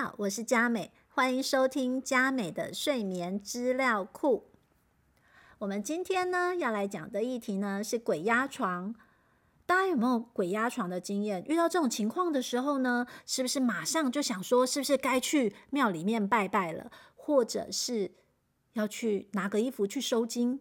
[0.00, 4.44] 好，我是佳美，欢迎收听佳美的睡眠资料库。
[5.58, 8.94] 我们今天呢要来讲的议题呢是鬼压床。
[9.66, 11.44] 大家有没有鬼压床的经验？
[11.48, 18.12] 遇到这种情况的时候呢，是不是马上就想说，是不是该去庙里面拜拜了，或者是
[18.74, 20.60] 要去拿个衣服去收金？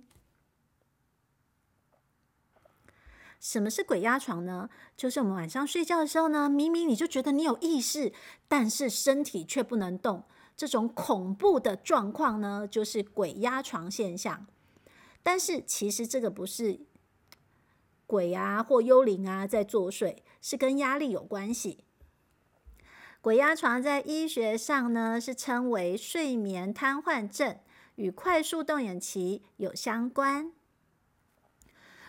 [3.39, 4.70] 什么是鬼压床呢？
[4.95, 8.12] 就是我们晚上睡觉的时候呢，明明你就觉得你有意识，
[8.48, 10.23] 但是身体却不能动，
[10.55, 14.48] 这种恐怖的状况呢，就是鬼压床现象。
[15.21, 16.79] 但是其实这个不是
[18.05, 21.84] 鬼啊或幽灵啊在作祟，是跟压力有关系。
[23.20, 27.57] 鬼压床在医学上呢，是称为睡眠瘫痪症，
[27.95, 30.54] 与快速动眼期有相关。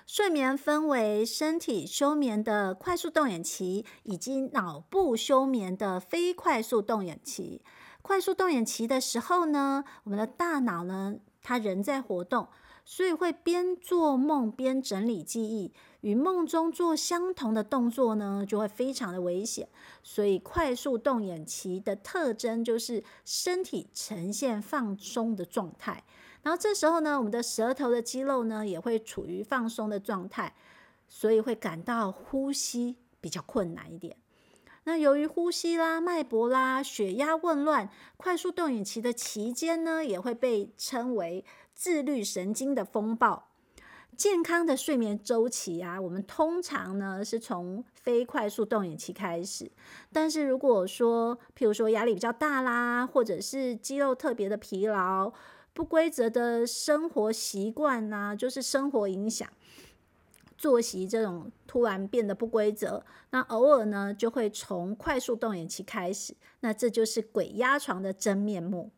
[0.08, 7.60] 睡眠分为身体休眠的快速动眼期，以及脑部休眠的非快速动眼期。
[8.00, 12.48] 快速动眼期的时候呢，我们的大脑呢，它仍在活动，
[12.86, 19.68] 所以会边做梦边整理记忆，与梦中做相同的动作呢，就会非常的危险。
[20.02, 26.02] 所以快速动眼期的特征就是身体呈现放松的状态。
[26.48, 30.54] 然后这时候呢，我们的舌头的肌肉呢也会处于放松的状态，
[31.06, 34.16] 所以会感到呼吸比较困难一点。
[34.84, 43.48] 那由于呼吸啦、脉搏啦、血压紊乱，快速动眼期的期间呢，也会被称为自律神经的风暴。
[44.16, 49.70] 健康的睡眠周期啊，我们通常呢是从非快速动眼期开始。
[50.10, 55.30] 但是如果说，譬如说压力比较大啦，或者是肌肉特别的疲劳，
[55.78, 59.48] 不规则的生活习惯呐，就是生活影响，
[60.56, 68.90] 作息这种突然变得不规则，那偶尔呢就会从快速动眼期开始，那这就是鬼压床的真面目。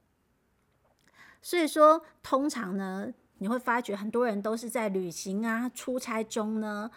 [1.42, 6.91] 所以说，通常呢，你会发觉很多人都是在旅行啊、出差中呢，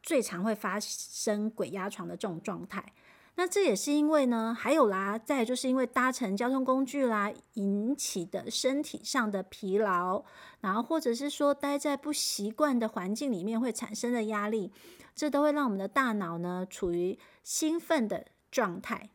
[0.00, 2.92] 最常会发生鬼压床的这种状态。
[3.34, 10.22] 那这也是因为呢，还有啦，再就是因为搭乘交通工具啦引起的身体上的疲劳，
[10.60, 14.70] 然后或者是说待在不习惯的环境里面会产生的压力，
[15.14, 19.08] 这都会让我们的大脑呢处于兴奋的状态。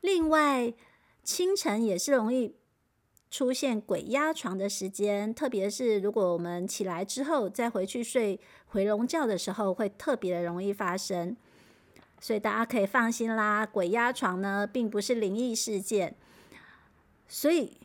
[0.00, 0.72] 另外，
[1.24, 2.54] 清晨也是容易
[3.28, 11.36] 出现鬼压床的时间，特别是如果我们起来之后再回去睡回笼觉的时候，会特别的容易发生。
[12.26, 16.16] 所以大家可以放心啦，鬼压床呢并不是灵异事件。
[17.28, 17.78] 所以，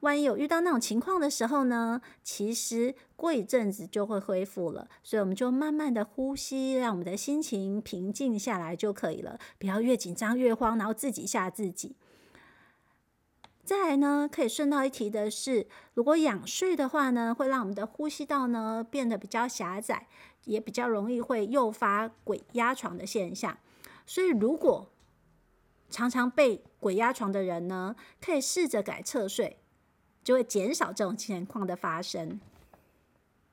[0.00, 4.86] 万一有遇到那种情况的时候呢，其实过一阵子就会恢复了。
[5.02, 11.96] 所以我们就慢慢的呼吸，让我们的心情平静下来就可以了，不要越紧张越慌，然后自己吓自己。
[13.64, 20.06] 再来呢，可以顺道一提的是，如果仰睡的话呢，会让我们的呼吸道呢变得比较狭窄，
[20.44, 23.58] 也比较容易会诱发鬼压床的现象。
[24.06, 24.88] 所以，如果
[25.88, 29.58] 常常被鬼压床的人呢，可以试着改侧睡，
[30.24, 32.40] 就会减少这种情况的发生。